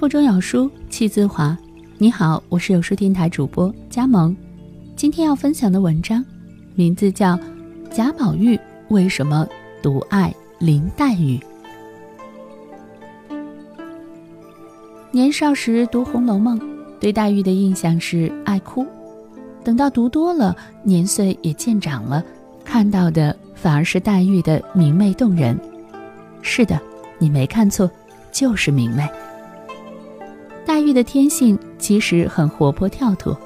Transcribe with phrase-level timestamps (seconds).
[0.00, 1.54] 腹中有书气自华。
[1.98, 4.34] 你好，我是有书电台主播佳萌。
[4.96, 6.24] 今天要分享的文章，
[6.74, 7.36] 名字叫
[7.92, 8.58] 《贾宝玉
[8.88, 9.46] 为什么
[9.82, 11.38] 独爱林黛玉》。
[15.10, 16.58] 年少时读《红楼梦》，
[16.98, 18.86] 对黛玉的印象是爱哭。
[19.62, 22.24] 等到读多了，年岁也渐长了，
[22.64, 25.60] 看到的反而是黛玉的明媚动人。
[26.40, 26.80] 是的，
[27.18, 27.90] 你没看错，
[28.32, 29.06] 就是明媚。
[30.90, 33.38] 玉的天性其实很活泼跳脱，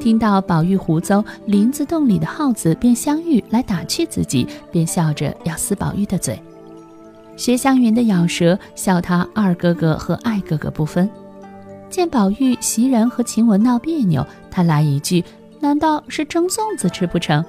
[0.00, 6.34] 听到宝玉胡诌林子洞里的耗子变香玉来打趣自己，便笑着要撕宝玉的嘴；
[7.36, 11.06] 薛湘云的咬舌笑他二哥哥和爱哥哥不分；
[11.88, 15.24] 见宝玉袭人和晴雯闹别扭，他来一句
[15.62, 17.44] ：“难道是蒸粽子吃不成？”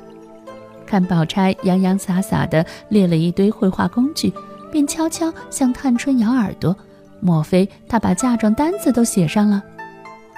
[0.86, 4.32] 看宝钗洋洋洒洒地列了一堆绘画工具，
[4.72, 6.78] 便悄悄向探春咬耳朵。
[7.20, 9.64] 莫非他把嫁妆单子都写上了？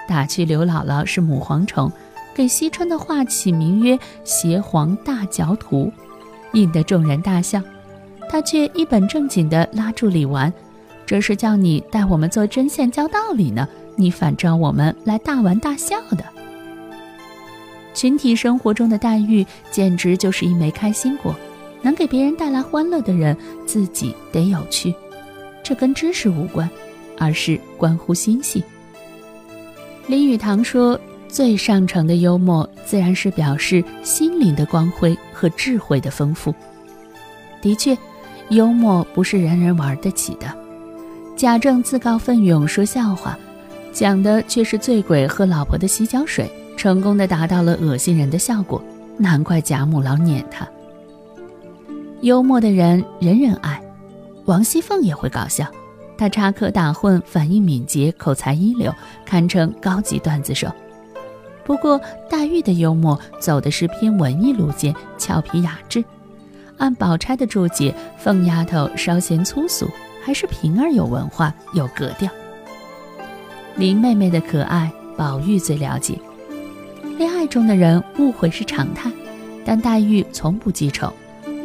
[0.08, 1.92] 打趣刘姥姥是母蝗虫，
[2.34, 5.92] 给惜春的画起名曰《邪皇大嚼图》，
[6.58, 7.60] 引得众人大笑。
[8.30, 10.52] 他却一本正经地拉住李纨
[11.04, 16.24] ：“这是叫你带我们做针线教道理呢，你反招我们来大玩大笑的。”
[17.94, 21.34] 群体生活中的黛玉简直就是一枚开心果，
[21.82, 24.94] 能给别人带来欢乐的人，自己得有趣。
[25.68, 26.66] 这跟知识无关，
[27.18, 28.62] 而是关乎心性。
[30.06, 36.54] 林语堂说：“最上乘的幽默，自然是表示心灵的光辉和智慧的丰富。”
[37.60, 37.94] 的确，
[38.48, 40.46] 幽默不是人人玩得起的。
[41.36, 43.38] 贾政自告奋勇说笑话，
[43.92, 48.82] 讲的却是醉鬼喝老婆的洗脚水，成功的达到了恶心人的效果。
[49.18, 50.66] 难怪贾母老撵他。
[52.22, 53.78] 幽默的人，人人爱。
[54.48, 55.66] 王熙凤也会搞笑，
[56.16, 58.90] 她插科打诨，反应敏捷，口才一流，
[59.26, 60.72] 堪称高级段子手。
[61.66, 62.00] 不过
[62.30, 66.02] 黛玉的幽默走的是偏文艺路线，俏皮雅致。
[66.78, 69.86] 按宝钗的注解，凤丫头稍嫌粗俗，
[70.24, 72.30] 还是平儿有文化有格调。
[73.76, 76.18] 林妹妹的可爱，宝玉最了解。
[77.18, 79.12] 恋爱中的人误会是常态，
[79.62, 81.12] 但黛玉从不记仇。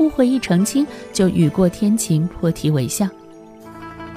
[0.04, 3.08] 误会一澄清，就雨过天晴，破涕为笑。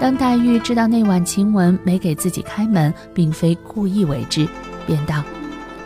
[0.01, 4.49] 当黛玉知道那晚晴雯没给自己开门，并非故意为之，
[4.85, 5.23] 便道：“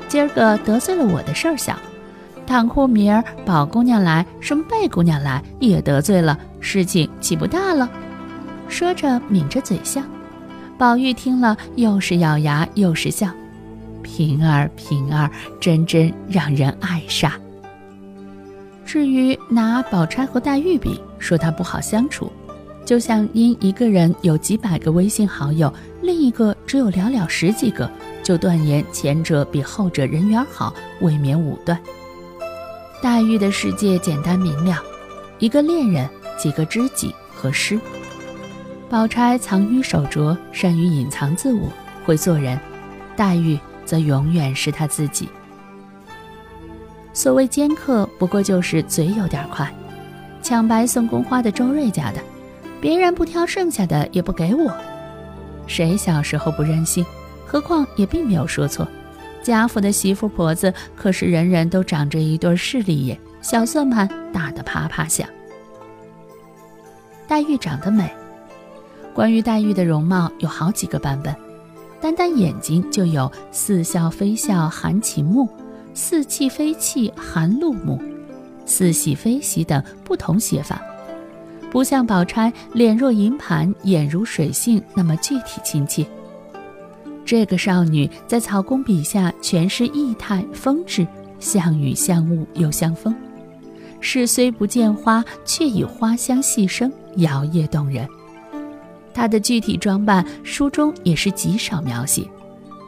[0.08, 1.78] 今儿个得罪了我的事儿小，
[2.46, 7.88] 倘或明儿宝姑娘来，什么贝姑娘来，也得罪了，事情岂不大了？”
[8.66, 10.00] 说着抿着嘴笑。
[10.78, 13.28] 宝玉听了，又是咬牙又是笑。
[14.02, 15.30] 平儿，平儿，
[15.60, 17.32] 真真让人爱煞。
[18.92, 22.28] 至于拿宝钗和黛玉比，说她不好相处，
[22.84, 27.88] 就像因一个人有几百个微信好友，另一个只有寥寥十几个，
[28.20, 31.80] 就断言前者比后者人缘好，未免武断。
[33.00, 34.82] 黛玉的世界简单明了，
[35.38, 37.78] 一个恋人，几个知己和诗。
[38.88, 41.68] 宝钗藏于手镯，善于隐藏自我，
[42.04, 42.58] 会做人；
[43.16, 45.28] 黛玉则永远是她自己。
[47.12, 49.72] 所谓尖刻，不过就是嘴有点快。
[50.42, 52.20] 抢白送宫花的周瑞家的，
[52.80, 54.72] 别人不挑剩下的也不给我。
[55.66, 57.04] 谁小时候不任性？
[57.46, 58.86] 何况也并没有说错。
[59.42, 65.28] 贾府的媳妇婆子可是人人都长着一对势利眼，小算盘打得啪啪响。
[67.26, 68.10] 黛玉长得美，
[69.14, 71.34] 关于黛玉的容貌有好几个版本，
[72.00, 75.48] 单单眼睛就有似笑非笑含情目。
[75.94, 78.00] 似泣非泣含露目，
[78.64, 80.80] 似喜非喜等不同写法，
[81.70, 86.06] 不像宝钗脸若银盘，眼如水杏那么具体亲切。
[87.24, 91.06] 这个少女在曹公笔下全是意态风致，
[91.38, 93.14] 像雨像雾又像风，
[94.00, 98.08] 是虽不见花，却以花香细声，摇曳动人。
[99.12, 102.24] 她的具体装扮，书中也是极少描写，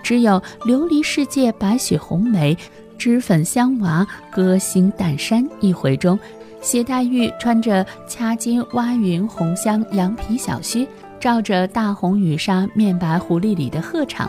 [0.03, 2.57] 只有琉璃世界白雪红梅。
[3.03, 6.17] 脂粉香娃，歌星淡山一回中，
[6.61, 10.87] 谢黛玉穿着掐金挖云红香羊皮小靴，
[11.19, 14.29] 罩着大红羽纱面白狐狸里的鹤氅，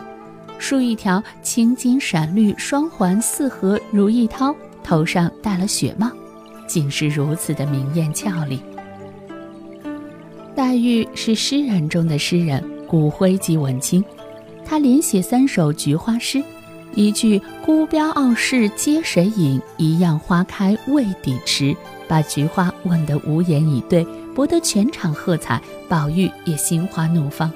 [0.58, 6.10] 梳一条青金闪绿双环四合如意绦，头上戴了雪帽，
[6.66, 8.60] 竟是如此的明艳俏丽。
[10.56, 14.04] 黛玉是诗人中的诗人，骨灰级文青，
[14.64, 16.42] 她连写三首菊花诗。
[16.96, 21.76] 一句“孤标傲世皆谁引，一样花开未抵迟”，
[22.06, 25.60] 把菊花问得无言以对，博得全场喝彩。
[25.88, 27.50] 宝玉也心花怒放。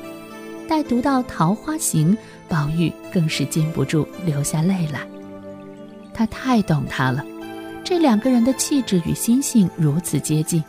[0.68, 2.12] 待读到《桃花行》，
[2.48, 5.00] 宝玉更是禁不住流下泪来。
[6.12, 7.24] 他太懂她了，
[7.84, 10.62] 这两个人的气质与心性如此接近，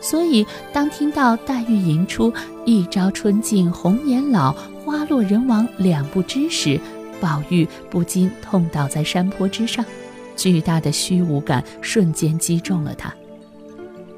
[0.00, 2.32] 所以当听到黛玉吟出
[2.64, 4.52] “一朝春尽红颜老，
[4.84, 6.80] 花落人亡两不知”时，
[7.20, 9.84] 宝玉不禁痛倒在山坡之上，
[10.36, 13.12] 巨大的虚无感瞬间击中了他。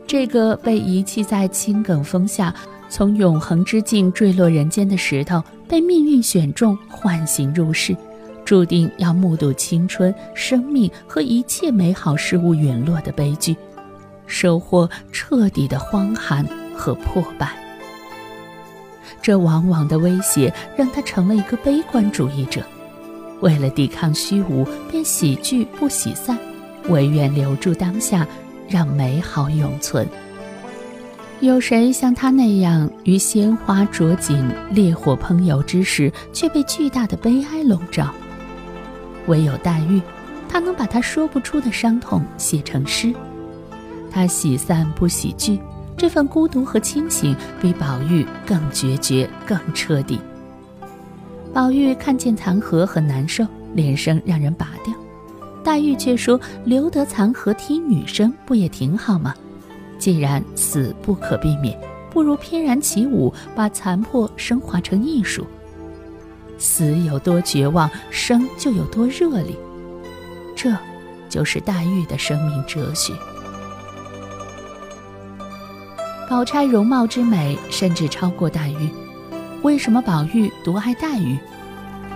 [0.06, 2.54] 这个被遗弃在青埂峰下，
[2.88, 7.94] 从永恒之境坠落人间的石头，被命运选中，唤醒入世，
[8.44, 13.54] 注定要目睹青春、生命和一切美好事物陨落的悲剧，
[14.26, 16.42] 收获彻底的荒寒
[16.74, 17.52] 和破败。
[19.20, 22.62] 这往往的威胁让他成了一个悲观主义者，
[23.40, 26.38] 为了抵抗虚无，便喜剧不喜散，
[26.88, 28.26] 唯愿留住当下。
[28.70, 30.06] 让美好永存。
[31.40, 38.14] 有谁像他那样，于鲜花着锦、烈火烹油之时，却被巨大的悲哀笼罩？
[39.26, 40.02] 唯有黛玉，
[40.50, 43.14] 她能把她说不出的伤痛写成诗。
[44.10, 45.58] 她喜散不喜聚，
[45.96, 50.20] 这份孤独和清醒，比宝玉更决绝、更彻底。
[51.52, 54.94] 宝玉看见残荷很难受，连声让人拔掉。
[55.64, 59.34] 黛玉却说：“留得残荷听女声，不也挺好吗？
[59.98, 61.78] 既然死不可避免，
[62.10, 65.44] 不如翩然起舞，把残破升华成艺术。
[66.58, 69.54] 死有多绝望，生就有多热烈。
[70.54, 70.72] 这，
[71.28, 73.12] 就是黛玉的生命哲学。
[76.30, 78.88] 宝钗容貌之美，甚至超过黛玉。
[79.62, 81.38] 为什么宝玉独爱黛玉？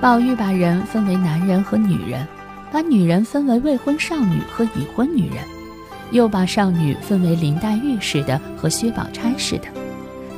[0.01, 2.27] 宝玉把人分为男人和女人。”
[2.73, 5.45] 把女人分为未婚少女和已婚女人，
[6.11, 9.65] 又把少女分为林黛玉似的和薛宝钗似的，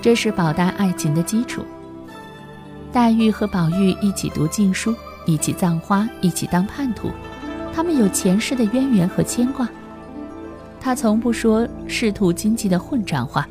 [0.03, 1.65] 这是宝黛爱情的基础。
[2.93, 4.93] 黛玉和宝玉一起读禁书，
[5.27, 7.12] 一起葬花，一起当叛徒，
[7.73, 9.69] 他们有前世的渊源和牵挂。
[10.81, 13.47] 他从不说仕途经济的混账话，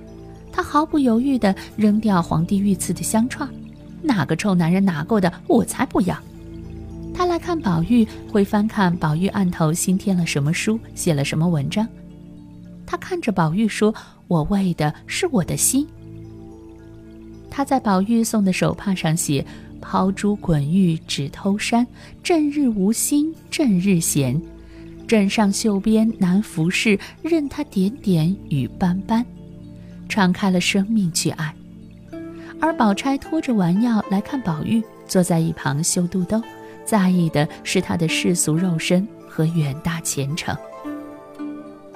[0.54, 3.50] 他毫不犹豫地扔掉皇帝御赐的香串，
[4.04, 6.16] 哪个臭男人拿过的，我才不要。
[7.12, 11.88] 他来看宝玉，会翻看宝玉案头新添了什么书，写了什么文章。
[12.86, 13.94] 他看着宝玉说
[14.28, 15.88] ：“我为的是我的心。”
[17.50, 19.44] 他在宝玉送的手帕上写
[19.82, 21.86] ：“抛珠滚玉只偷山，
[22.22, 24.40] 正日无心正日闲，
[25.08, 29.26] 枕上绣边难服侍，任他点点雨斑斑。”
[30.14, 31.52] 敞开了生命去爱。
[32.62, 36.40] 而宝钗拖着丸药来看宝玉，坐在一旁绣肚兜。
[36.86, 40.56] 在意的是他的世俗肉身和远大前程。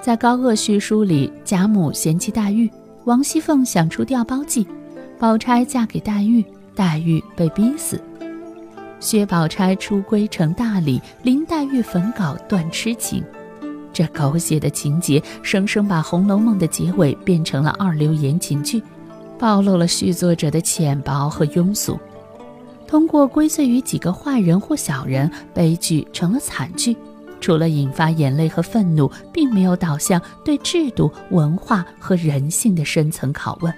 [0.02, 2.68] 在高鹗续书里，贾母嫌弃黛玉，
[3.04, 4.66] 王熙凤想出调包计，
[5.16, 6.44] 宝钗嫁给黛玉，
[6.74, 8.00] 黛玉被逼死。
[8.98, 13.22] 薛宝钗出闺成大礼，林黛玉焚稿断痴情。
[13.92, 18.82] 这狗血的情节，生生把《红楼梦》的结尾变成了二流言情剧，
[19.38, 21.98] 暴露了续作者的浅薄和庸俗。
[22.86, 26.96] 通过归罪于几个坏人或小人，悲剧成了惨剧。
[27.40, 33.72] 除了引发眼泪和愤怒，并没有导向对制度、文化和人性的深层拷问。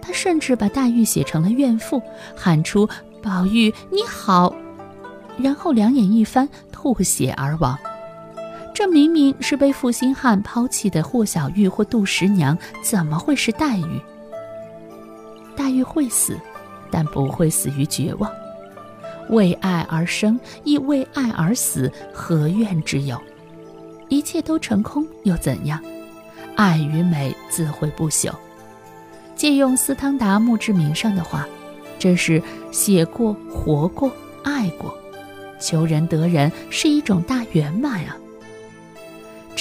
[0.00, 2.00] 他甚至把黛玉写成了怨妇，
[2.36, 2.88] 喊出
[3.20, 4.54] “宝玉你好”，
[5.36, 7.76] 然后两眼一翻，吐血而亡。
[8.74, 14.00] 这明明是被负心汉抛弃的霍小玉或杜十娘，怎么会是黛玉？
[15.56, 16.36] 黛玉会死。
[16.90, 18.30] 但不会死于绝望，
[19.28, 23.20] 为爱而生，亦为爱而死，何怨之有？
[24.08, 25.82] 一切都成空又怎样？
[26.54, 28.30] 爱与美自会不朽。
[29.34, 31.48] 借用斯汤达墓志铭上的话，
[31.98, 32.40] 这是
[32.70, 34.12] 写过、活过、
[34.44, 34.96] 爱过，
[35.58, 38.16] 求人得人是一种大圆满啊。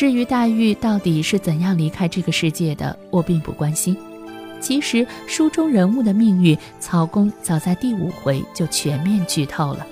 [0.04, 3.96] 至于黛玉到底是怎样离开这个世界的，我并不关心。
[4.60, 9.88] 其实书中人物的命运，曹公早在第五回就全面剧透了。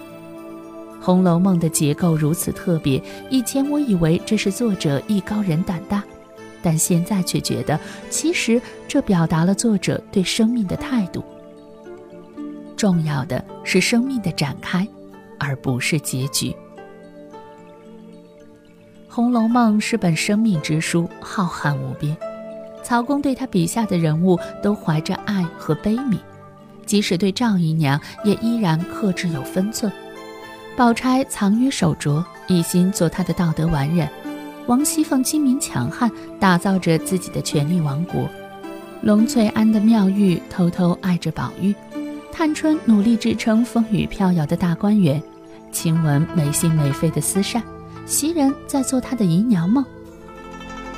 [1.01, 6.03] 《红楼梦》的结构如此特别，以前我以为这是作者艺高人胆大，
[6.61, 11.23] 但现在却觉得，其实这表达了作者对生命的态度。
[12.75, 14.85] 重要的是生命的展开，
[15.39, 16.49] 而不是结局。
[19.13, 22.15] 《红楼梦》是本生命之书，浩瀚无边。
[22.81, 26.17] 曹公对他笔下的人物都怀着爱和悲悯，
[26.85, 29.91] 即使对赵姨娘也依然克制有分寸。
[30.77, 34.07] 宝钗藏于手镯，一心做她的道德完人；
[34.65, 38.29] 王熙凤精明强悍，打造着自己的权力王国；
[39.01, 41.73] 龙翠庵的妙玉偷偷爱着宝玉；
[42.31, 45.21] 探春努力支撑风雨飘摇的大观园，
[45.69, 47.61] 晴雯没心没肺的厮杀，
[48.05, 49.83] 袭人在做她的姨娘梦。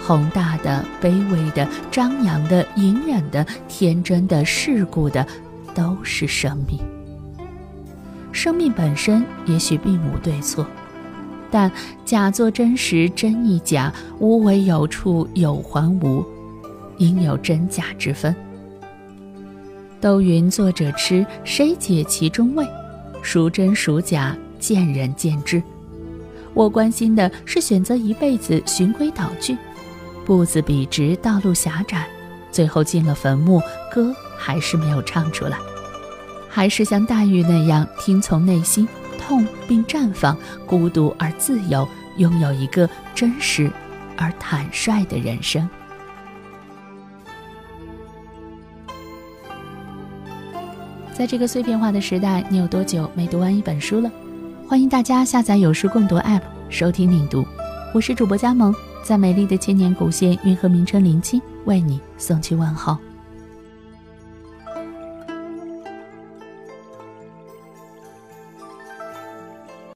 [0.06, 5.26] 宏大的、卑微的、张扬的、隐忍的、天真的、世故的，
[5.74, 6.78] 都是生命。
[8.34, 10.68] 生命本身也许并无对错，
[11.50, 11.72] 但
[12.04, 16.26] 假作真实，真亦假；无为有处，有还无，
[16.98, 18.36] 应有真假之分。
[20.02, 22.68] 都云作者痴，谁解其中味？
[23.22, 25.64] 孰真孰假，见仁见智。
[26.54, 29.58] 我关心的是选择一辈子循规蹈矩。
[30.26, 32.08] 步子笔直，道路狭窄，
[32.50, 35.58] 最后进了坟墓，歌还是没有唱出来，
[36.48, 38.88] 还是像黛玉那样听从内心，
[39.20, 41.86] 痛并绽放，孤独而自由，
[42.18, 43.70] 拥有一个真实
[44.16, 45.68] 而坦率的人生。
[51.12, 54.10] 在这个碎片化的时代，你有多久没读完一本书了？
[54.66, 57.46] 欢迎大家下载有书共读 App，收听领读。
[57.94, 58.74] 我是主播佳萌。
[59.04, 62.98] 在美丽的千年古县运河名城临清，为你送去问候。